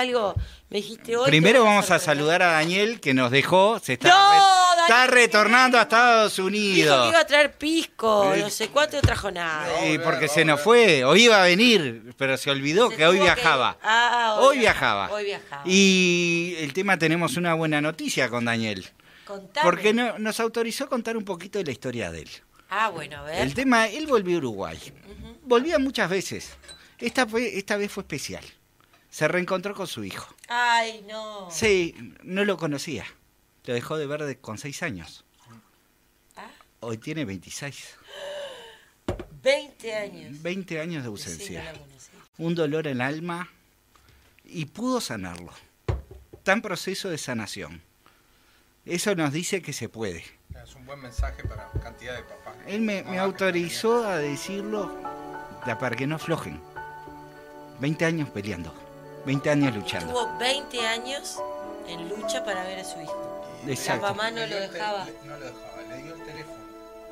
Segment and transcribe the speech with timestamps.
[0.00, 0.32] algo,
[0.70, 1.26] me dijiste hoy.
[1.26, 4.30] Primero vamos a saludar a Daniel que nos dejó, se está, ¡No,
[4.76, 7.08] re- está retornando a Estados Dijo que Unidos.
[7.08, 9.66] iba a traer pisco, Eh, no sé cuánto, no trajo nada.
[9.86, 13.16] Eh, porque se nos fue, hoy iba a venir, pero se olvidó Se que hoy
[13.16, 13.76] que- viajaba.
[13.82, 15.10] Ah, Hoy viajaba.
[15.10, 15.62] Hoy viajaba.
[15.66, 18.88] Y el tema tenemos una buena noticia con Daniel.
[19.24, 19.64] Contame.
[19.68, 22.30] Porque no- nos autorizó contar un poquito de la historia de él.
[22.70, 23.40] Ah, bueno, a ver.
[23.40, 24.78] El tema, él volvió a Uruguay.
[25.42, 26.50] Volvía muchas veces.
[27.00, 28.44] Esta, fue, esta vez fue especial.
[29.10, 30.34] Se reencontró con su hijo.
[30.48, 31.50] Ay, no.
[31.50, 33.04] Sí, no lo conocía.
[33.64, 35.24] Lo dejó de ver de- con seis años.
[36.36, 37.96] Ah, Hoy tiene 26.
[39.42, 40.42] 20 años.
[40.42, 41.72] 20 años de Sí, no ausencia.
[42.38, 43.48] Un dolor en el alma
[44.44, 45.52] y pudo sanarlo.
[46.32, 47.82] Está en proceso de sanación.
[48.84, 50.24] Eso nos dice que se puede.
[50.62, 52.56] Es un buen mensaje para cantidad de papás.
[52.66, 54.94] Él me, me autorizó a decirlo
[55.78, 56.60] para que no aflojen.
[57.80, 58.72] 20 años peleando.
[59.28, 60.14] 20 años luchando.
[60.14, 61.38] Tuvo 20 años
[61.86, 63.44] en lucha para ver a su hijo.
[63.66, 64.06] Exacto.
[64.06, 65.06] La mamá no lo dejaba.
[65.24, 66.64] no lo dejaba, le dio el teléfono.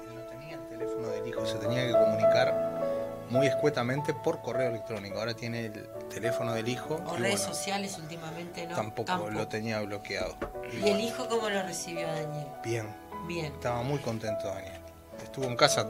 [0.09, 4.71] Él no tenía el teléfono del hijo, se tenía que comunicar muy escuetamente por correo
[4.71, 5.19] electrónico.
[5.19, 6.95] Ahora tiene el teléfono del hijo.
[7.07, 8.75] O redes bueno, sociales últimamente, ¿no?
[8.75, 10.39] tampoco, lo tenía bloqueado.
[10.73, 12.47] ¿Y el hijo cómo lo recibió Daniel?
[12.65, 13.53] Bien, Bien.
[13.53, 14.81] estaba muy contento Daniel.
[15.23, 15.87] Estuvo en casa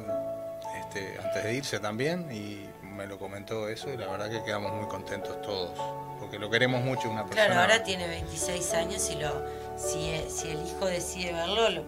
[0.81, 4.73] este, antes de irse también y me lo comentó eso y la verdad que quedamos
[4.73, 5.71] muy contentos todos.
[6.19, 7.47] Porque lo queremos mucho una persona.
[7.47, 9.45] Claro, ahora tiene 26 años y lo,
[9.77, 11.85] si, si el hijo decide verlo, lo-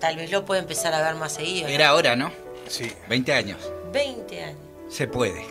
[0.00, 1.68] tal vez lo puede empezar a ver más seguido.
[1.68, 1.74] ¿no?
[1.74, 2.32] Era ahora, ¿no?
[2.66, 3.58] Sí, 20 años.
[3.92, 4.58] 20 años.
[4.88, 5.44] Se puede.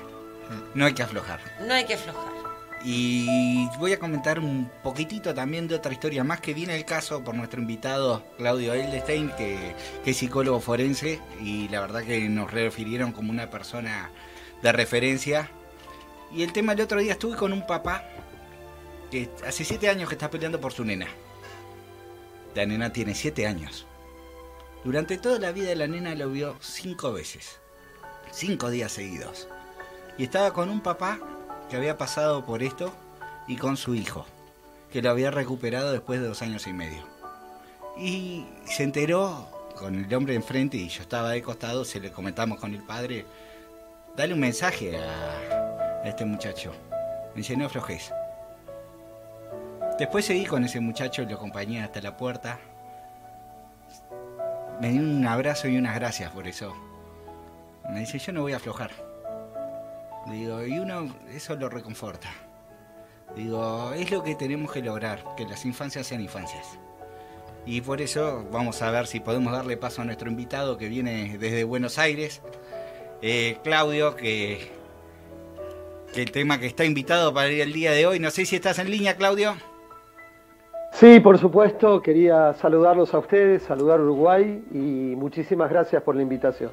[0.74, 1.40] No hay que aflojar.
[1.62, 2.38] No hay que aflojar.
[2.84, 7.24] Y voy a comentar un poquitito también de otra historia más que viene el caso
[7.24, 12.52] por nuestro invitado Claudio Eldestein, que, que es psicólogo forense y la verdad que nos
[12.52, 14.10] refirieron como una persona
[14.62, 15.50] de referencia.
[16.32, 18.04] Y el tema el otro día estuve con un papá
[19.12, 21.08] que hace siete años que está peleando por su nena.
[22.56, 23.86] La nena tiene siete años.
[24.84, 27.60] Durante toda la vida la nena lo vio cinco veces.
[28.32, 29.48] Cinco días seguidos.
[30.18, 31.20] Y estaba con un papá
[31.70, 32.94] que había pasado por esto
[33.48, 34.26] y con su hijo,
[34.92, 37.04] que lo había recuperado después de dos años y medio.
[37.98, 42.60] Y se enteró con el hombre enfrente y yo estaba de costado, se le comentamos
[42.60, 43.26] con el padre,
[44.18, 46.74] dale un mensaje a, este muchacho.
[47.34, 48.12] Me dice, no aflojes.
[50.00, 52.60] Después seguí con ese muchacho lo acompañé hasta la puerta.
[54.82, 56.76] Me dio un abrazo y unas gracias por eso.
[57.90, 58.92] Me dice, yo no voy a aflojar.
[60.28, 62.30] Digo, y uno eso lo reconforta.
[63.36, 66.80] Digo, es lo que tenemos que lograr, que las infancias sean infancias.
[67.66, 71.38] Y por eso vamos a ver si podemos darle paso a nuestro invitado que viene
[71.38, 72.42] desde Buenos Aires,
[73.22, 74.72] eh, Claudio, que,
[76.14, 78.20] que el tema que está invitado para ir el día de hoy.
[78.20, 79.56] No sé si estás en línea, Claudio.
[80.94, 86.24] Sí, por supuesto, quería saludarlos a ustedes, saludar a Uruguay y muchísimas gracias por la
[86.24, 86.72] invitación.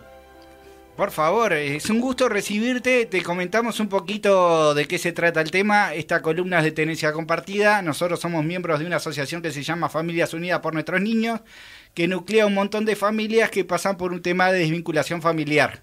[0.97, 3.05] Por favor, es un gusto recibirte.
[3.06, 5.93] Te comentamos un poquito de qué se trata el tema.
[5.93, 7.82] Esta columna es de tenencia compartida.
[7.82, 11.41] Nosotros somos miembros de una asociación que se llama Familias Unidas por Nuestros Niños,
[11.94, 15.82] que nuclea un montón de familias que pasan por un tema de desvinculación familiar.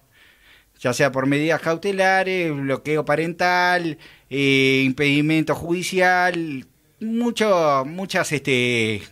[0.81, 3.99] Ya sea por medidas cautelares, bloqueo parental,
[4.31, 6.65] eh, impedimento judicial,
[6.99, 9.03] mucho, muchas este,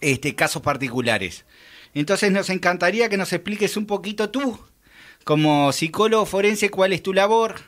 [0.00, 1.44] este, casos particulares.
[1.94, 4.58] Entonces nos encantaría que nos expliques un poquito tú,
[5.22, 7.60] como psicólogo forense, cuál es tu labor,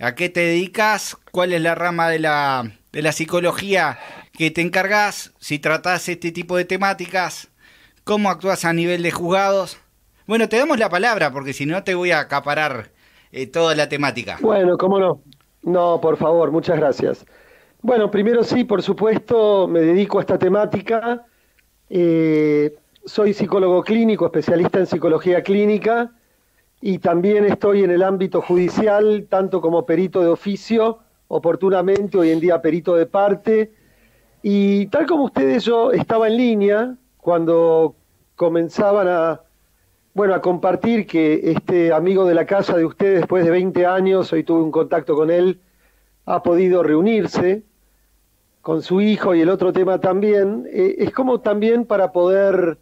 [0.00, 3.98] a qué te dedicas, cuál es la rama de la, de la psicología
[4.32, 7.48] que te encargas, si tratás este tipo de temáticas,
[8.02, 9.78] cómo actúas a nivel de juzgados.
[10.26, 12.90] Bueno, te damos la palabra porque si no te voy a acaparar
[13.30, 14.38] eh, toda la temática.
[14.40, 15.20] Bueno, cómo no.
[15.62, 17.26] No, por favor, muchas gracias.
[17.82, 21.26] Bueno, primero sí, por supuesto, me dedico a esta temática.
[21.90, 22.74] Eh,
[23.04, 26.12] soy psicólogo clínico, especialista en psicología clínica
[26.80, 32.40] y también estoy en el ámbito judicial, tanto como perito de oficio, oportunamente, hoy en
[32.40, 33.72] día perito de parte.
[34.42, 37.94] Y tal como ustedes, yo estaba en línea cuando
[38.36, 39.43] comenzaban a,
[40.14, 44.32] bueno, a compartir que este amigo de la casa de ustedes, después de 20 años,
[44.32, 45.60] hoy tuve un contacto con él,
[46.24, 47.64] ha podido reunirse
[48.62, 52.78] con su hijo y el otro tema también, eh, es como también para poder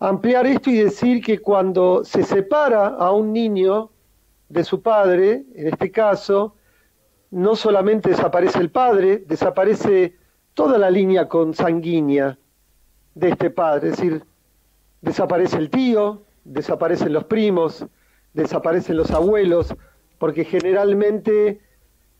[0.00, 3.90] ampliar esto y decir que cuando se separa a un niño
[4.48, 6.56] de su padre, en este caso,
[7.30, 10.16] no solamente desaparece el padre, desaparece
[10.54, 12.36] toda la línea consanguínea
[13.14, 14.24] de este padre, es decir,
[15.00, 17.86] desaparece el tío, desaparecen los primos,
[18.32, 19.74] desaparecen los abuelos,
[20.18, 21.60] porque generalmente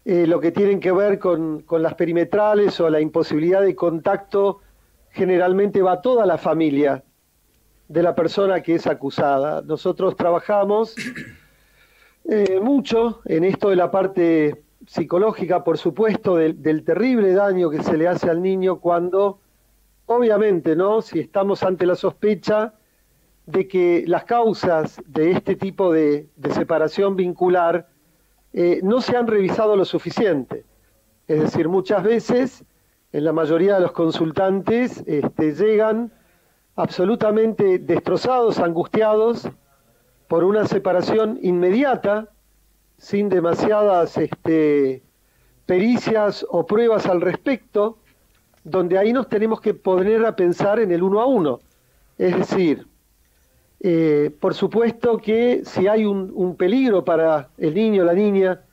[0.04, 4.60] eh, lo que tienen que ver con, con, las perimetrales o la imposibilidad de contacto,
[5.10, 7.04] generalmente va toda la familia
[7.88, 9.62] de la persona que es acusada.
[9.62, 10.94] Nosotros trabajamos
[12.24, 17.82] eh, mucho en esto de la parte psicológica, por supuesto, del, del terrible daño que
[17.82, 19.40] se le hace al niño cuando,
[20.06, 21.02] obviamente, ¿no?
[21.02, 22.74] Si estamos ante la sospecha
[23.48, 27.88] de que las causas de este tipo de, separación vincular
[28.52, 30.66] eh, no se han revisado lo suficiente.
[31.26, 32.64] Es decir, muchas veces,
[33.10, 36.12] en la mayoría de los consultantes, este, llegan
[36.76, 39.48] absolutamente destrozados, angustiados
[40.28, 42.28] por una separación inmediata,
[42.98, 45.02] sin demasiadas este,
[45.64, 47.96] pericias o pruebas al respecto,
[48.62, 51.60] donde ahí nos tenemos que poner a pensar en el uno a uno.
[52.18, 52.86] Es decir,
[53.80, 58.64] eh, por supuesto que si hay un, peligro para el niño o la niña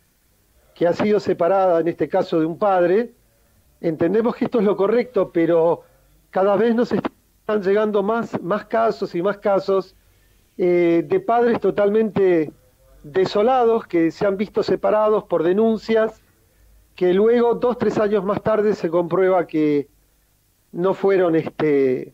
[0.73, 3.13] que ha sido separada, en este caso de un padre,
[3.81, 5.83] entendemos que esto es lo correcto, pero
[6.31, 9.95] cada vez nos están llegando más, más casos y más casos
[10.57, 12.51] eh, de padres totalmente
[13.03, 16.21] desolados que se han visto separados por denuncias
[16.95, 19.89] que luego, dos, tres años más tarde, se comprueba que
[20.71, 22.13] no fueron este,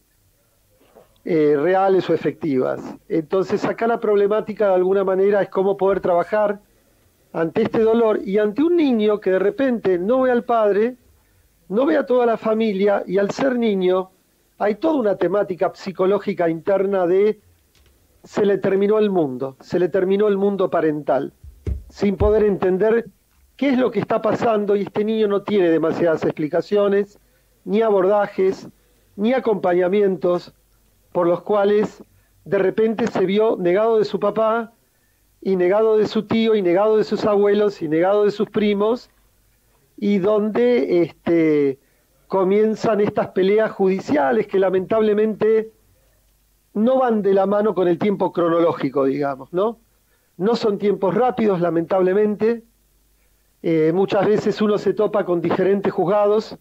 [1.24, 2.82] eh, reales o efectivas.
[3.08, 6.60] Entonces acá la problemática de alguna manera es cómo poder trabajar
[7.34, 10.98] ante este dolor y ante un niño que de repente no ve al padre,
[11.70, 14.10] no ve a toda la familia y al ser niño
[14.58, 17.40] hay toda una temática psicológica interna de
[18.24, 21.34] se le terminó el mundo, se le terminó el mundo parental,
[21.90, 23.06] sin poder entender
[23.56, 27.20] qué es lo que está pasando y este niño no tiene demasiadas explicaciones,
[27.64, 28.68] ni abordajes,
[29.16, 30.54] ni acompañamientos,
[31.12, 32.04] por los cuales
[32.46, 34.74] de repente se vio negado de su papá
[35.42, 39.10] y negado de su tío y negado de sus abuelos y negado de sus primos
[39.98, 41.80] y donde este,
[42.28, 45.72] comienzan estas peleas judiciales que lamentablemente
[46.74, 49.80] no van de la mano con el tiempo cronológico, digamos, ¿no?
[50.38, 52.64] No son tiempos rápidos, lamentablemente.
[53.62, 56.58] Eh, muchas veces uno se topa con diferentes juzgados,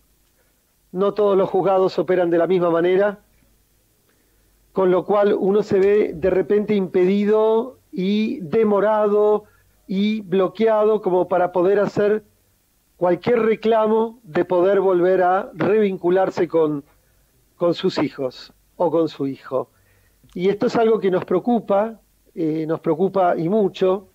[0.92, 3.20] no todos los juzgados operan de la misma manera
[4.72, 9.44] con lo cual uno se ve de repente impedido y demorado
[9.86, 12.24] y bloqueado como para poder hacer
[12.96, 16.84] cualquier reclamo de poder volver a revincularse con,
[17.56, 19.70] con sus hijos o con su hijo.
[20.34, 22.00] Y esto es algo que nos preocupa,
[22.34, 24.08] eh, nos preocupa y mucho,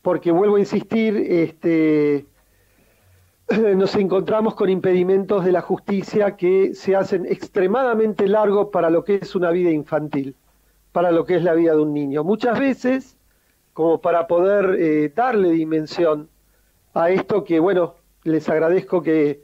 [0.00, 2.26] porque vuelvo a insistir, este,
[3.76, 9.16] nos encontramos con impedimentos de la justicia que se hacen extremadamente largos para lo que
[9.16, 10.36] es una vida infantil,
[10.92, 12.22] para lo que es la vida de un niño.
[12.22, 13.16] Muchas veces,
[13.72, 16.28] como para poder eh, darle dimensión
[16.94, 19.42] a esto que, bueno, les agradezco que,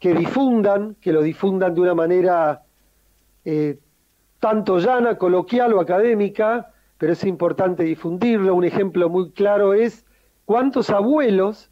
[0.00, 2.64] que difundan, que lo difundan de una manera
[3.44, 3.78] eh,
[4.40, 8.54] tanto llana, coloquial o académica, pero es importante difundirlo.
[8.56, 10.04] Un ejemplo muy claro es
[10.46, 11.70] cuántos abuelos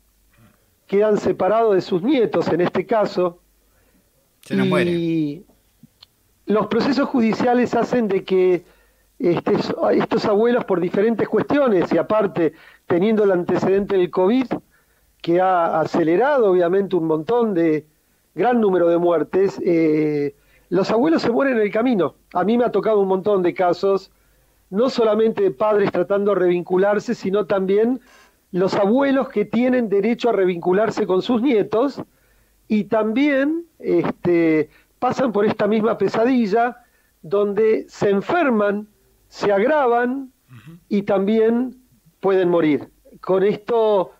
[0.86, 3.38] quedan separados de sus nietos en este caso.
[4.42, 5.44] Se nos y
[6.46, 8.64] los procesos judiciales hacen de que
[9.18, 9.54] este,
[9.92, 12.52] estos abuelos por diferentes cuestiones y aparte
[12.86, 14.46] teniendo el antecedente del COVID
[15.22, 17.86] que ha acelerado obviamente un montón de
[18.34, 20.34] gran número de muertes, eh,
[20.68, 22.16] los abuelos se mueren en el camino.
[22.34, 24.10] A mí me ha tocado un montón de casos,
[24.68, 28.00] no solamente de padres tratando de revincularse, sino también
[28.54, 32.00] los abuelos que tienen derecho a revincularse con sus nietos
[32.68, 34.70] y también este,
[35.00, 36.76] pasan por esta misma pesadilla
[37.20, 38.86] donde se enferman,
[39.26, 40.30] se agravan
[40.88, 41.78] y también
[42.20, 42.90] pueden morir.
[43.20, 44.12] Con esto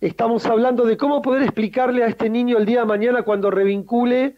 [0.00, 4.36] estamos hablando de cómo poder explicarle a este niño el día de mañana cuando revincule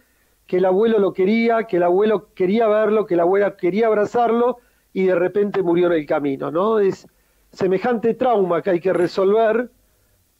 [0.48, 4.58] que el abuelo lo quería, que el abuelo quería verlo, que la abuela quería abrazarlo
[4.92, 6.80] y de repente murió en el camino, ¿no?
[6.80, 7.06] Es,
[7.56, 9.70] semejante trauma que hay que resolver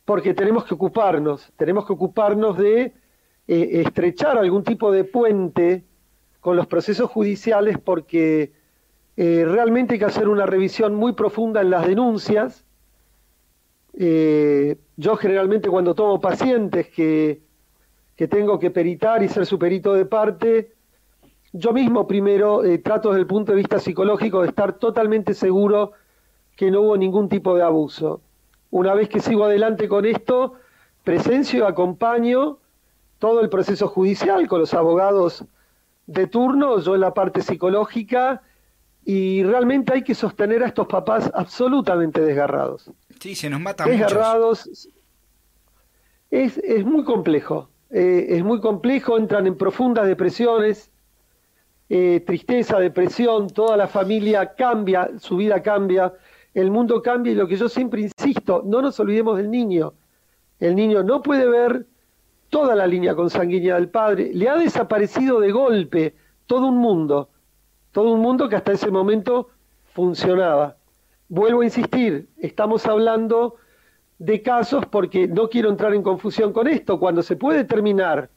[0.05, 2.93] porque tenemos que ocuparnos, tenemos que ocuparnos de
[3.49, 5.85] eh, estrechar algún tipo de puente
[6.41, 8.53] con los procesos judiciales porque
[9.17, 12.65] eh, realmente hay que hacer una revisión muy profunda en las denuncias.
[13.99, 17.41] Eh, yo generalmente cuando tomo pacientes que,
[18.15, 20.75] que tengo que peritar y ser su perito de parte,
[21.53, 25.93] yo mismo primero trato desde el punto de vista psicológico de estar totalmente seguro
[26.57, 28.21] que no hubo ningún tipo de abuso.
[28.71, 30.55] Una vez que sigo adelante con esto,
[31.05, 32.59] presencio y acompaño
[33.19, 35.45] todo el proceso judicial con los abogados
[36.07, 38.43] de turno, yo en la parte psicológica,
[39.05, 42.91] y realmente hay que sostener a estos papás absolutamente desgarrados.
[43.21, 44.89] Sí, se nos matan Desgarrados.
[46.31, 50.91] Es, es muy complejo, eh, es muy complejo, entran en profundas depresiones,
[51.89, 56.13] eh, tristeza, depresión, toda la familia cambia, su vida cambia,
[56.57, 59.93] el mundo cambia y lo que yo siempre insisto, no nos olvidemos del niño.
[60.59, 61.87] El niño no puede ver
[62.49, 66.15] toda la línea consanguínea del padre, le ha desaparecido de golpe
[66.47, 67.29] todo un mundo,
[67.93, 69.51] todo un mundo que hasta ese momento
[69.93, 70.77] funcionaba.
[71.29, 73.57] Vuelvo a insistir, estamos hablando
[74.19, 78.31] de casos porque no quiero entrar en confusión con esto, cuando se puede determinar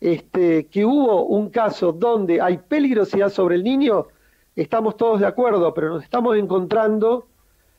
[0.00, 4.06] este, que hubo un caso donde hay peligrosidad sobre el niño,
[4.56, 7.28] estamos todos de acuerdo, pero nos estamos encontrando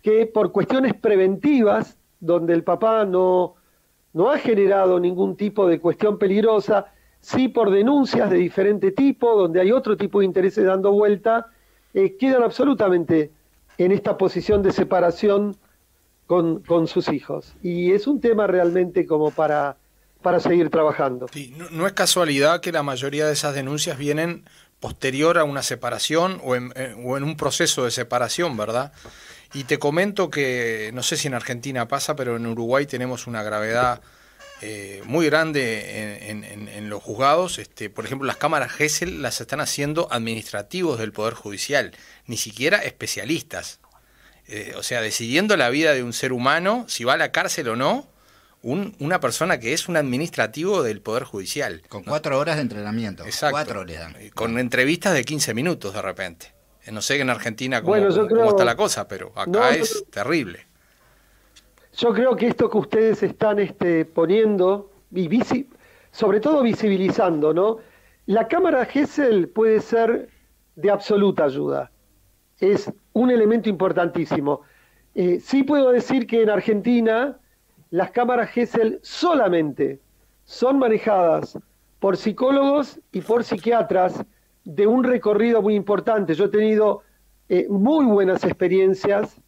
[0.01, 3.55] que por cuestiones preventivas, donde el papá no,
[4.13, 9.59] no ha generado ningún tipo de cuestión peligrosa, sí por denuncias de diferente tipo, donde
[9.59, 11.47] hay otro tipo de intereses dando vuelta,
[11.93, 13.31] eh, quedan absolutamente
[13.77, 15.57] en esta posición de separación
[16.25, 17.53] con, con, sus hijos.
[17.63, 19.77] Y es un tema realmente como para,
[20.21, 21.27] para seguir trabajando.
[21.71, 24.43] no, es casualidad que la mayoría de esas denuncias vienen
[24.79, 28.91] posterior a una separación o en, eh, o en un proceso de separación, ¿verdad?
[29.53, 33.43] Y te comento que, no sé si en Argentina pasa, pero en Uruguay tenemos una
[33.43, 34.01] gravedad
[34.61, 37.59] eh, muy grande en, los juzgados.
[37.59, 41.93] Este, por ejemplo, las cámaras GESEL las están haciendo administrativos del Poder Judicial,
[42.25, 43.79] ni siquiera especialistas.
[44.47, 47.67] Eh, o sea, decidiendo la vida de un ser humano, si va a la cárcel
[47.69, 48.07] o no,
[48.63, 51.81] una persona que es un administrativo del Poder Judicial.
[51.87, 53.23] Con cuatro horas de entrenamiento.
[53.23, 53.53] Exacto.
[53.53, 54.15] Cuatro le dan.
[54.33, 56.53] Con entrevistas de 15 minutos de repente.
[56.85, 60.65] Eh, no sé en Argentina cómo, está la cosa, pero acá es terrible.
[61.97, 65.29] Yo creo que esto que ustedes están este, poniendo, y
[66.11, 67.79] sobre todo visibilizando, ¿no?
[68.25, 70.29] La cámara GESEL puede ser
[70.75, 71.91] de absoluta ayuda.
[72.59, 74.61] Es un elemento importantísimo.
[75.15, 77.39] Eh, sí puedo decir que en Argentina
[77.89, 79.99] las cámaras GESEL solamente
[80.43, 81.57] son manejadas
[81.99, 84.23] por psicólogos y por psiquiatras
[84.63, 86.33] de un recorrido muy importante.
[86.33, 87.01] Yo he tenido
[87.49, 89.41] eh, muy buenas experiencias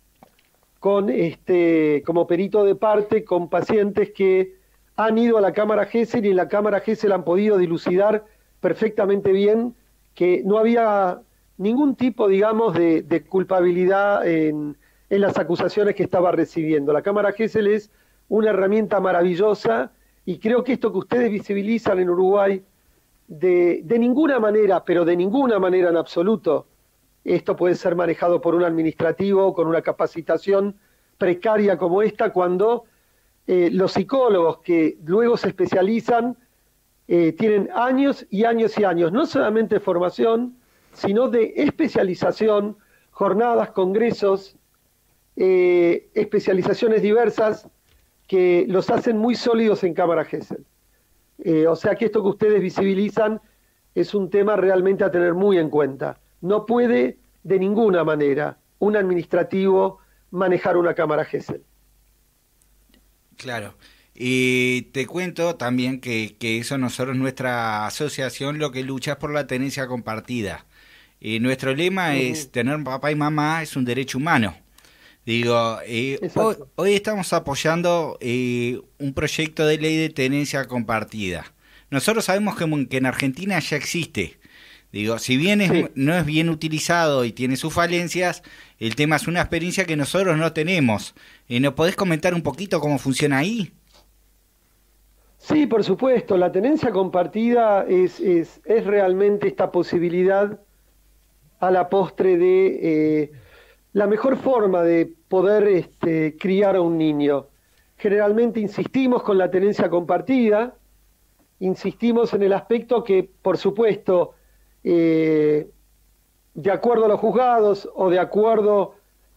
[0.79, 4.55] con este, como perito de parte con pacientes que
[4.95, 8.25] han ido a la cámara GESEL y en la cámara GESEL han podido dilucidar
[8.61, 9.75] perfectamente bien
[10.15, 11.21] que no había
[11.57, 14.77] ningún tipo, digamos, de, culpabilidad en,
[15.09, 16.93] en, las acusaciones que estaba recibiendo.
[16.93, 17.91] La cámara GESEL es
[18.29, 19.91] una herramienta maravillosa
[20.25, 22.63] y creo que esto que ustedes visibilizan en Uruguay
[23.27, 26.67] de, ninguna manera, pero de ninguna manera en absoluto,
[27.23, 30.75] esto puede ser manejado por un administrativo con una capacitación
[31.17, 32.85] precaria como esta, cuando
[33.45, 36.37] eh, los psicólogos que luego se especializan
[37.07, 40.55] eh, tienen años y años y años, no solamente de formación,
[40.93, 42.77] sino de especialización,
[43.11, 44.55] jornadas, congresos,
[45.35, 47.67] eh, especializaciones diversas
[48.29, 50.63] que los hacen muy sólidos en Cámara GESEL.
[51.39, 53.41] Eh, o sea que esto que ustedes visibilizan
[53.95, 56.19] es un tema realmente a tener muy en cuenta.
[56.39, 59.97] No puede de ninguna manera un administrativo
[60.29, 61.63] manejar una cámara GESEL.
[63.35, 63.73] Claro.
[64.13, 69.47] Y te cuento también que, eso nosotros, nuestra asociación, lo que lucha es por la
[69.47, 70.67] tenencia compartida.
[71.19, 74.55] Y nuestro lema es tener papá y mamá es un derecho humano.
[75.29, 76.19] Digo, eh,
[76.75, 81.45] hoy, estamos apoyando eh, un proyecto de ley de tenencia compartida.
[81.91, 84.39] Nosotros sabemos que, en Argentina ya existe.
[84.91, 88.41] Digo, si bien no es bien utilizado y tiene sus falencias,
[88.79, 91.13] el tema es una experiencia que nosotros no tenemos.
[91.47, 93.71] Eh, ¿Nos podés comentar un poquito cómo funciona ahí?
[95.37, 96.37] Sí, por supuesto.
[96.37, 100.59] La tenencia compartida es, es, es realmente esta posibilidad
[101.59, 103.31] a la postre de eh,
[103.93, 107.47] la mejor forma de poder este, criar a un niño.
[107.97, 110.75] Generalmente insistimos con la tenencia compartida,
[111.59, 114.35] insistimos en el aspecto que, por supuesto,
[114.83, 115.69] eh,
[116.53, 118.95] de acuerdo a los juzgados o de acuerdo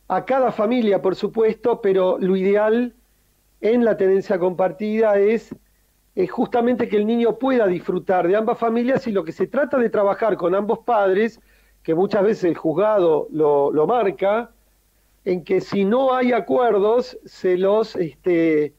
[0.09, 2.95] a cada familia, por supuesto, pero lo ideal
[3.61, 5.55] en la tenencia compartida es,
[6.15, 9.79] es justamente que el niño pueda disfrutar de ambas familias y lo que se trata
[9.79, 11.41] de trabajar con ambos padres
[11.83, 14.51] que muchas veces el juzgado lo, marca,
[15.25, 18.75] en que si no hay acuerdos, se los, este,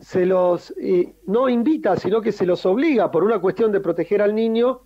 [0.00, 4.22] se los eh, no invita, sino que se los obliga por una cuestión de proteger
[4.22, 4.80] al niño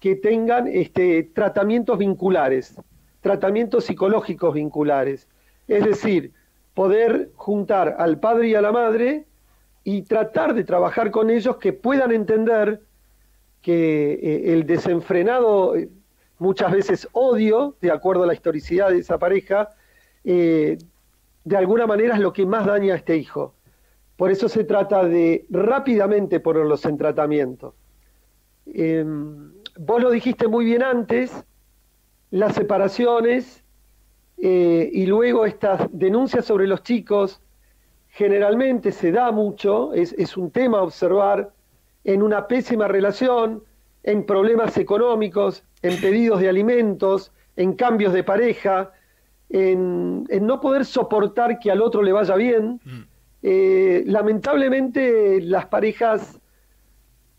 [0.00, 2.80] que tengan este, tratamientos vinculares,
[3.20, 5.28] tratamientos psicológicos vinculares.
[5.66, 6.32] Es decir,
[6.74, 9.26] poder juntar al padre y a la madre
[9.84, 12.80] y tratar de trabajar con ellos que puedan entender
[13.62, 15.74] que eh, el desenfrenado
[16.38, 19.70] muchas veces odio, de acuerdo a la historicidad de esa pareja,
[20.24, 20.78] eh,
[21.44, 23.54] de alguna manera es lo que más daña a este hijo.
[24.16, 27.74] Por eso se trata de rápidamente ponerlos en tratamiento.
[28.66, 31.44] Em, vos lo dijiste muy bien antes,
[32.30, 33.64] las separaciones
[34.36, 37.40] eh, y luego estas denuncias sobre los chicos
[38.08, 41.52] generalmente se da mucho, es, es un tema a observar
[42.04, 43.62] en una pésima relación,
[44.08, 48.90] en problemas económicos, en pedidos de alimentos, en cambios de pareja,
[49.50, 52.80] en, no poder soportar que al otro le vaya bien.
[52.82, 53.00] Mm.
[53.42, 56.40] Eh, lamentablemente las parejas,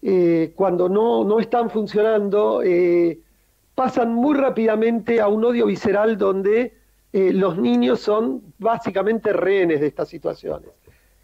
[0.04, 3.20] eh, cuando no, no, están funcionando, eh,
[3.74, 6.78] pasan muy rápidamente a un odio visceral donde
[7.12, 10.70] los niños son básicamente rehenes de estas situaciones.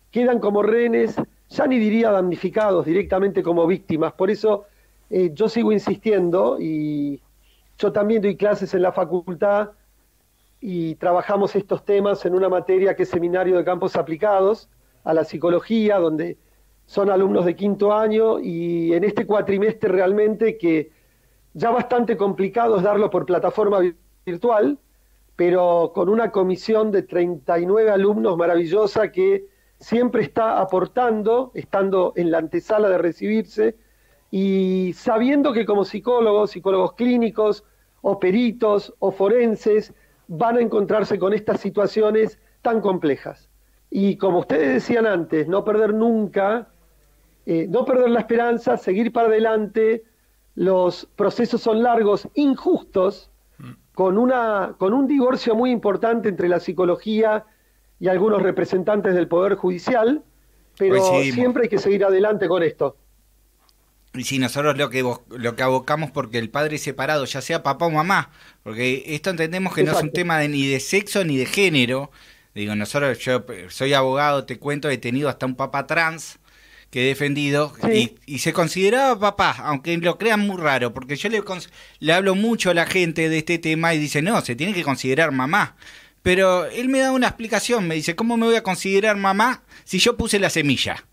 [0.10, 1.16] Quedan como rehenes,
[1.50, 4.14] ya ni diría damnificados, directamente como víctimas.
[4.14, 4.66] Por eso
[5.10, 7.22] yo sigo insistiendo y
[7.78, 9.72] yo también doy clases en la facultad
[10.60, 14.70] y trabajamos estos temas en una materia que es Seminario de Campos Aplicados
[15.04, 16.38] a la Psicología, donde
[16.86, 20.92] son alumnos de quinto año y en este cuatrimestre realmente que
[21.54, 23.80] ya bastante complicado es darlo por plataforma
[24.26, 24.80] virtual,
[25.36, 29.48] pero con una comisión de 39 alumnos maravillosa que
[29.80, 33.78] siempre está aportando, estando en la antesala de recibirse
[34.38, 37.64] y sabiendo que como psicólogos, psicólogos clínicos
[38.02, 39.94] o peritos o forenses,
[40.28, 43.50] van a encontrarse con estas situaciones tan complejas.
[43.90, 46.68] Y como ustedes decían antes, no perder nunca,
[47.46, 50.04] eh, no perder la esperanza, seguir para adelante,
[50.56, 53.32] los procesos son largos, injustos,
[53.94, 57.46] con, una, con un divorcio muy importante entre la psicología
[58.02, 60.24] y algunos representantes del Poder Judicial,
[60.78, 62.98] pero siempre hay que seguir adelante con esto.
[64.16, 67.64] Y si nosotros lo que lo que abocamos porque el padre es separado, ya sea
[67.64, 68.32] papá o mamá,
[68.64, 72.12] porque esto entendemos que no es un tema de, ni de sexo ni de género.
[72.54, 76.40] Digo, nosotros, yo soy abogado, te cuento, he tenido hasta un papá trans
[76.90, 77.74] que he defendido
[78.26, 81.44] y, se consideraba papá, aunque lo crean muy raro, porque yo le,
[82.00, 84.84] le hablo mucho a la gente de este tema y dice, no, se tiene que
[84.84, 85.76] considerar mamá.
[86.22, 90.00] Pero él me da una explicación, me dice, ¿cómo me voy a considerar mamá si
[90.00, 91.06] yo puse la semilla?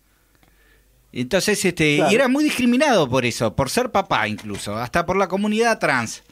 [1.13, 5.27] Entonces, este, y era muy discriminado por eso, por ser papá incluso, hasta por la
[5.27, 6.23] comunidad trans.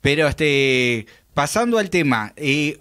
[0.00, 2.80] Pero este, pasando al tema, eh,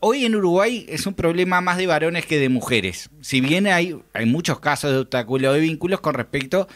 [0.00, 3.10] hoy en Uruguay es un problema más de varones que de mujeres.
[3.20, 6.68] Si bien hay, hay muchos casos de obstáculo de vínculos con respecto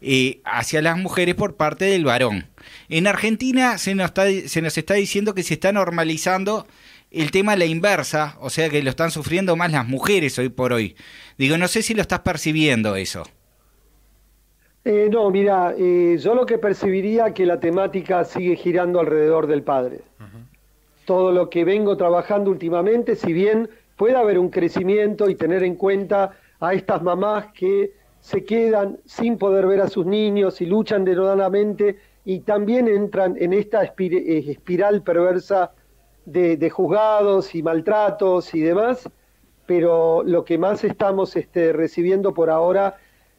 [0.00, 2.48] eh, hacia las mujeres por parte del varón.
[2.88, 6.66] En Argentina se nos, está, se nos está diciendo que se está normalizando
[7.10, 10.48] el tema a la inversa, o sea que lo están sufriendo más las mujeres hoy
[10.48, 10.96] por hoy.
[11.36, 13.28] Digo, no sé si lo estás percibiendo eso.
[14.90, 19.62] Eh, no, mira, eh, yo lo que percibiría que la temática sigue girando alrededor del
[19.62, 20.00] padre.
[21.04, 25.74] Todo lo que vengo trabajando últimamente, si bien puede haber un crecimiento y tener en
[25.74, 31.04] cuenta a estas mamás que se quedan sin poder ver a sus niños y luchan
[31.04, 35.72] denodadamente y también entran en esta eh, espiral perversa
[36.24, 39.06] de, juzgados y maltratos y demás,
[39.66, 42.96] pero lo que más estamos este, recibiendo por ahora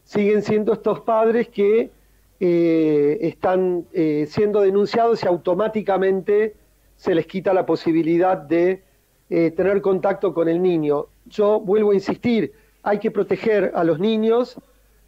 [0.10, 1.92] siguen siendo estos padres que
[2.40, 6.56] eh, están eh, siendo denunciados y automáticamente
[6.96, 8.82] se les quita la posibilidad de
[9.30, 11.06] eh, tener contacto con el niño.
[11.28, 14.58] Yo vuelvo a insistir, hay que proteger a los niños,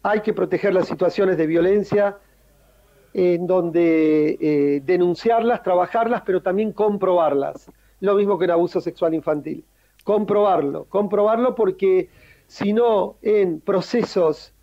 [0.04, 2.18] hay que proteger las situaciones de violencia,
[3.12, 7.68] en donde denunciarlas, trabajarlas, pero también comprobarlas.
[7.98, 9.64] Lo mismo que en abuso sexual infantil.
[10.04, 12.08] Comprobarlo, comprobarlo porque
[12.46, 14.54] si no en procesos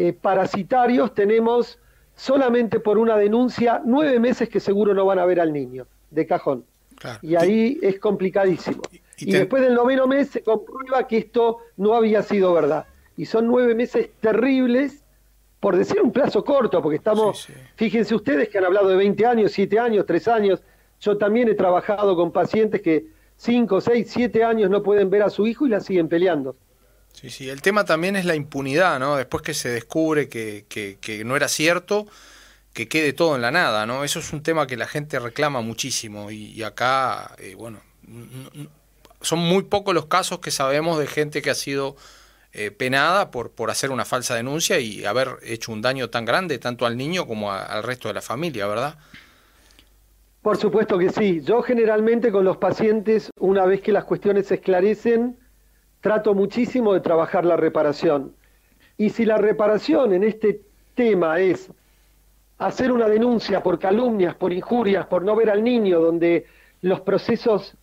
[0.00, 1.80] eh, parasitarios tenemos
[2.14, 6.24] solamente por una denuncia nueve meses que seguro no van a ver al niño, de
[6.24, 6.64] cajón.
[7.20, 8.80] Y ahí es complicadísimo.
[9.16, 12.86] Y, después del noveno mes se comprueba que esto no había sido verdad.
[13.16, 15.02] Y son nueve meses terribles,
[15.58, 19.50] por decir un plazo corto, porque estamos, fíjense ustedes que han hablado de 20 años,
[19.50, 20.62] 7 años, 3 años.
[21.00, 25.30] Yo también he trabajado con pacientes que 5, 6, 7 años no pueden ver a
[25.30, 26.54] su hijo y la siguen peleando.
[27.20, 29.16] Sí, sí, el tema también es la impunidad, ¿no?
[29.16, 32.06] Después que se descubre que, no era cierto,
[32.72, 34.04] que quede todo en la nada, ¿no?
[34.04, 37.80] Eso es un tema que la gente reclama muchísimo y, acá, eh, bueno,
[39.20, 41.96] son muy pocos los casos que sabemos de gente que ha sido
[42.52, 46.60] eh, penada por, por hacer una falsa denuncia y haber hecho un daño tan grande
[46.60, 48.96] tanto al niño como al resto de la familia, ¿verdad?
[50.40, 51.40] Por supuesto que sí.
[51.42, 55.36] Yo generalmente con los pacientes, una vez que las cuestiones se esclarecen,
[56.00, 58.32] trato muchísimo de trabajar la reparación.
[58.96, 60.60] Y si la reparación en este
[60.94, 61.70] tema es
[62.58, 66.46] hacer una denuncia por calumnias, por injurias, por no ver al niño, donde
[66.80, 67.74] los procesos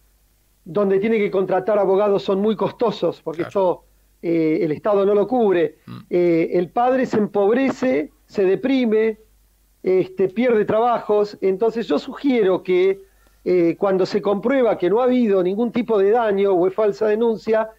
[0.65, 3.83] donde tiene que contratar abogados son muy costosos, porque esto
[4.21, 5.97] eh, el Estado no lo cubre, Mm.
[6.09, 9.19] eh, el padre se empobrece, se deprime,
[9.83, 12.99] este, pierde trabajos, entonces yo sugiero que
[13.47, 17.05] eh, cuando se comprueba que no ha habido ningún tipo de daño o es falsa
[17.07, 17.69] denuncia,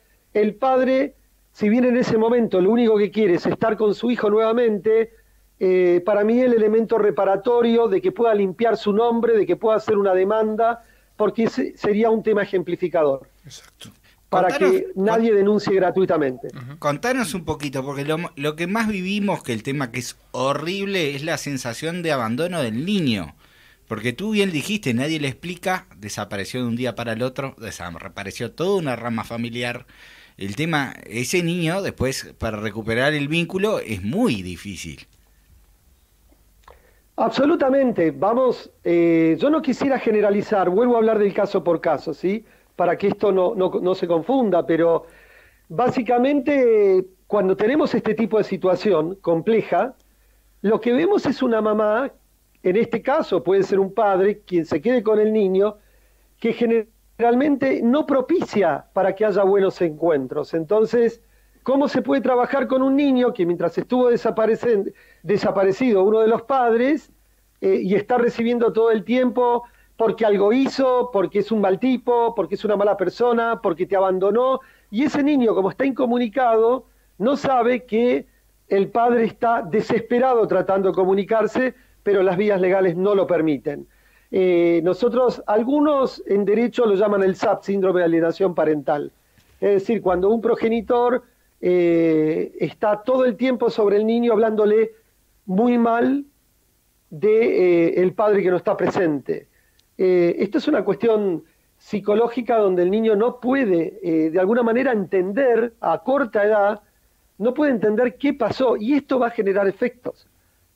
[0.40, 1.14] el padre,
[1.52, 5.10] si bien en ese momento lo único que quiere es estar con su hijo nuevamente,
[5.58, 9.76] eh, para mí el elemento reparatorio de que pueda limpiar su nombre, de que pueda
[9.78, 10.84] hacer una demanda,
[11.16, 13.88] porque ese sería un tema ejemplificador, Exacto.
[14.28, 16.48] para Contanos- que nadie denuncie gratuitamente.
[16.78, 21.14] Contanos un poquito, porque lo, lo que más vivimos, que el tema que es horrible,
[21.16, 23.34] es la sensación de abandono del niño.
[23.88, 28.50] Porque tú bien dijiste, nadie le explica, desapareció de un día para el otro, desapareció
[28.50, 29.86] toda una rama familiar.
[30.38, 35.06] El tema, ese niño después para recuperar el vínculo es muy difícil.
[37.16, 38.10] Absolutamente.
[38.10, 42.44] Vamos, eh, yo no quisiera generalizar, vuelvo a hablar del caso por caso, ¿sí?
[42.76, 45.06] Para que esto no, no, no se confunda, pero
[45.70, 49.94] básicamente cuando tenemos este tipo de situación compleja,
[50.60, 52.12] lo que vemos es una mamá,
[52.62, 55.78] en este caso puede ser un padre, quien se quede con el niño,
[56.38, 56.95] que generalmente
[57.82, 60.54] no propicia para que haya buenos encuentros.
[60.54, 61.22] Entonces,
[61.62, 67.12] ¿cómo se puede trabajar con un niño que mientras estuvo desaparecido uno de los padres
[67.60, 69.64] eh, y está recibiendo todo el tiempo
[69.96, 73.96] porque algo hizo, porque es un mal tipo, porque es una mala persona, porque te
[73.96, 74.60] abandonó?
[74.90, 76.84] Y ese niño, como está incomunicado,
[77.18, 78.26] no sabe que
[78.68, 83.88] el padre está desesperado tratando de comunicarse, pero las vías legales no lo permiten.
[84.30, 89.12] Eh, nosotros, algunos en derecho lo llaman el SAP, síndrome de alienación parental.
[89.60, 91.22] Es decir, cuando un progenitor
[91.60, 94.92] eh, está todo el tiempo sobre el niño hablándole
[95.46, 96.24] muy mal
[97.08, 99.48] de eh, padre que no está presente.
[99.96, 101.44] Esto es una cuestión
[101.78, 106.82] psicológica donde el niño no puede de alguna manera entender a corta edad,
[107.38, 110.26] no puede entender qué pasó y esto va a generar efectos.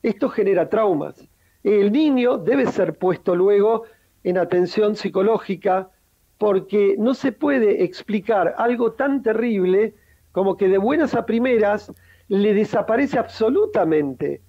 [0.01, 1.23] Esto genera traumas.
[1.63, 3.83] El niño debe ser puesto luego
[4.23, 5.89] en atención psicológica
[6.37, 9.93] porque no se puede explicar algo tan terrible
[10.31, 11.91] como que de buenas a primeras
[12.27, 14.41] le desaparece absolutamente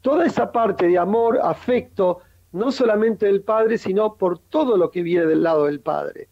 [0.00, 2.20] toda esa parte de amor, afecto,
[2.52, 6.28] no solamente del padre, sino por todo lo que viene del lado del padre.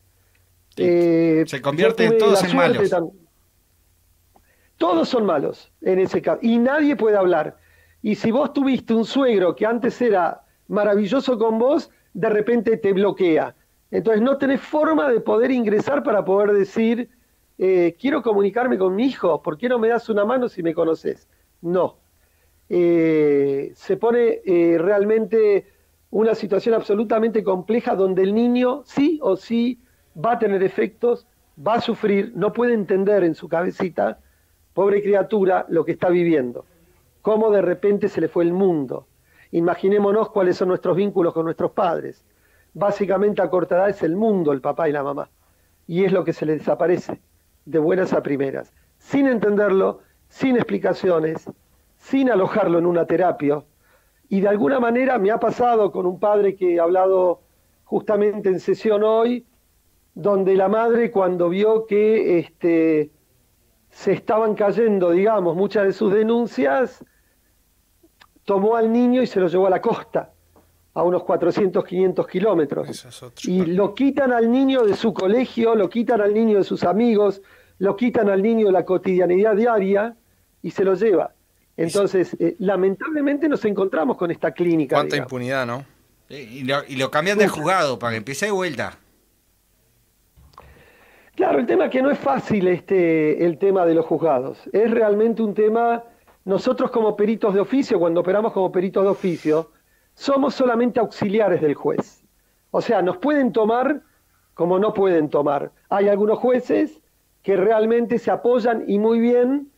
[0.76, 2.94] Eh, Se convierten yo tuve todos en malos.
[4.76, 6.38] Todos son malos en ese caso.
[6.42, 7.56] Y nadie puede hablar.
[8.04, 12.92] Y si vos tuviste un suegro que antes era maravilloso con vos, de repente te
[12.92, 13.54] bloquea.
[13.90, 17.08] Entonces no tenés forma de poder ingresar para poder decir,
[17.56, 20.74] eh, quiero comunicarme con mi hijo, ¿por qué no me das una mano si me
[20.74, 21.30] conoces?
[21.62, 21.96] No.
[22.68, 25.66] Eh, se pone eh, realmente
[26.10, 29.80] una situación absolutamente compleja donde el niño sí o sí
[30.22, 34.18] va a tener efectos, va a sufrir, no puede entender en su cabecita,
[34.74, 36.66] pobre criatura, lo que está viviendo,
[37.24, 39.06] cómo de repente se le fue el mundo.
[39.50, 42.22] Imaginémonos cuáles son nuestros vínculos con nuestros padres.
[42.74, 45.30] Básicamente a corta es el mundo, el papá y la mamá.
[45.86, 47.22] Y es lo que se le desaparece,
[47.64, 51.50] de buenas a primeras, sin entenderlo, sin explicaciones,
[51.96, 53.64] sin alojarlo en una terapia.
[54.28, 57.40] Y de alguna manera me ha pasado con un padre que he hablado
[57.84, 59.46] justamente en sesión hoy,
[60.14, 63.12] donde la madre cuando vio que este,
[63.88, 67.02] se estaban cayendo, digamos, muchas de sus denuncias,
[68.44, 70.32] tomó al niño y se lo llevó a la costa,
[70.94, 72.88] a unos 400, 500 kilómetros.
[72.88, 76.84] Es Y lo quitan al niño de su colegio, lo quitan al niño de sus
[76.84, 77.42] amigos,
[77.78, 80.16] lo quitan al niño de la cotidianidad diaria
[80.62, 81.34] y se lo lleva.
[81.76, 84.96] Entonces, eh, lamentablemente nos encontramos con esta clínica.
[84.96, 85.32] Cuánta digamos.
[85.32, 85.84] impunidad, ¿no?
[86.28, 88.98] Y lo, y lo cambian de juzgado para que empiece de vuelta.
[91.34, 94.58] Claro, el tema es que no es fácil este, el tema de los juzgados.
[94.72, 96.04] Es realmente un tema,
[96.44, 99.70] nosotros como peritos de oficio, cuando operamos como peritos de oficio,
[100.14, 102.24] somos solamente auxiliares del juez.
[102.70, 104.02] O sea, nos pueden tomar
[104.54, 105.72] como no pueden tomar.
[105.88, 107.00] Hay algunos jueces
[107.42, 109.70] que realmente se apoyan y muy bien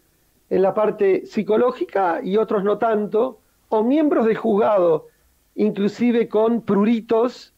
[0.50, 5.08] en la parte psicológica y otros no tanto, o miembros del juzgado,
[5.56, 7.52] inclusive con pruritos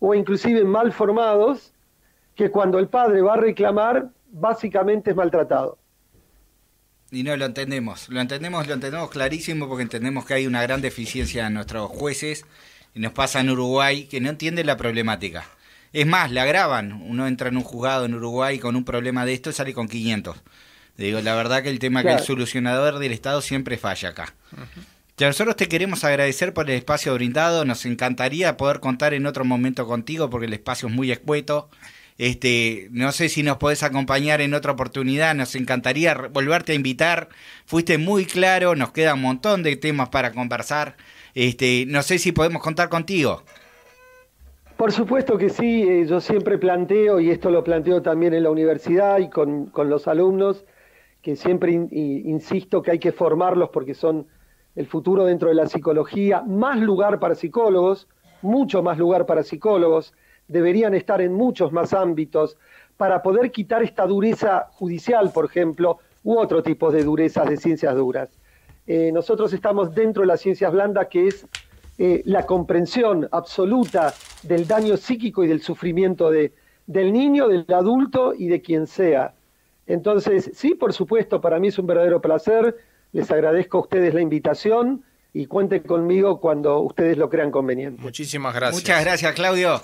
[0.00, 1.72] o inclusive mal formados,
[2.34, 5.78] que cuando el padre va a reclamar, básicamente es maltratado.
[7.12, 10.80] Y no lo entendemos, lo entendemos, lo entendemos clarísimo porque entendemos que hay una gran
[10.80, 12.44] deficiencia en nuestros jueces
[12.94, 15.44] y nos pasa en Uruguay que no entienden la problemática.
[15.92, 16.92] Es más, la agravan.
[16.92, 19.88] Uno entra en un juzgado en Uruguay con un problema de esto y sale con
[19.88, 20.36] 500.
[20.96, 24.34] Digo, la verdad que el tema que el solucionador del Estado siempre falla acá.
[25.16, 27.64] Ya, Nosotros te queremos agradecer por el espacio brindado.
[27.64, 31.70] Nos encantaría poder contar en otro momento contigo porque el espacio es muy escueto.
[32.20, 37.30] Este, no sé si nos podés acompañar en otra oportunidad, nos encantaría volverte a invitar.
[37.64, 40.96] Fuiste muy claro, nos queda un montón de temas para conversar.
[41.34, 43.42] Este, no sé si podemos contar contigo.
[44.76, 48.50] Por supuesto que sí, eh, yo siempre planteo, y esto lo planteo también en la
[48.50, 50.66] universidad y con, los alumnos,
[51.22, 54.26] que siempre insisto que hay que formarlos porque son
[54.76, 58.08] el futuro dentro de la psicología, más lugar para psicólogos,
[58.42, 60.12] mucho más lugar para psicólogos,
[60.50, 62.58] deberían estar en muchos más ámbitos
[62.96, 67.94] para poder quitar esta dureza judicial, por ejemplo, u otro tipo de durezas de ciencias
[67.94, 68.28] duras.
[68.86, 71.46] Eh, nosotros estamos dentro de las ciencias blandas, que es
[71.98, 76.52] eh, la comprensión absoluta del daño psíquico y del sufrimiento de,
[76.86, 79.34] del niño, del adulto y de quien sea.
[79.86, 82.76] Entonces, sí, por supuesto, para mí es un verdadero placer.
[83.12, 88.00] Les agradezco a ustedes la invitación y cuenten conmigo cuando ustedes lo crean conveniente.
[88.02, 88.82] Muchísimas gracias.
[88.82, 89.80] Muchas gracias, Claudio.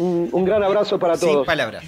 [0.00, 1.34] Un, gran abrazo para todos.
[1.34, 1.84] Sin palabras.